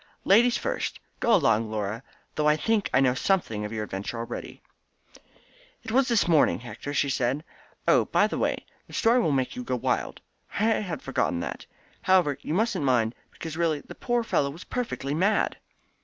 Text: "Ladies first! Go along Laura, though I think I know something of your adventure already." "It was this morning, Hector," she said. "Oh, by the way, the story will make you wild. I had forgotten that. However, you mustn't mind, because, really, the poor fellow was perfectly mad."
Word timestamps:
"Ladies 0.25 0.57
first! 0.57 0.99
Go 1.19 1.31
along 1.35 1.69
Laura, 1.69 2.01
though 2.33 2.47
I 2.47 2.57
think 2.57 2.89
I 2.91 2.99
know 3.01 3.13
something 3.13 3.63
of 3.63 3.71
your 3.71 3.83
adventure 3.83 4.17
already." 4.17 4.63
"It 5.83 5.91
was 5.91 6.07
this 6.07 6.27
morning, 6.27 6.61
Hector," 6.61 6.91
she 6.91 7.07
said. 7.07 7.43
"Oh, 7.87 8.05
by 8.05 8.25
the 8.25 8.39
way, 8.39 8.65
the 8.87 8.93
story 8.93 9.19
will 9.21 9.31
make 9.31 9.55
you 9.55 9.61
wild. 9.61 10.19
I 10.55 10.63
had 10.63 11.03
forgotten 11.03 11.39
that. 11.41 11.67
However, 12.01 12.39
you 12.41 12.55
mustn't 12.55 12.83
mind, 12.83 13.13
because, 13.31 13.55
really, 13.55 13.81
the 13.81 13.93
poor 13.93 14.23
fellow 14.23 14.49
was 14.49 14.63
perfectly 14.63 15.13
mad." 15.13 15.57